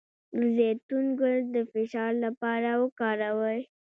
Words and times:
د 0.37 0.41
زیتون 0.55 1.05
ګل 1.19 1.37
د 1.55 1.57
فشار 1.71 2.11
لپاره 2.25 2.69
وکاروئ 2.83 3.61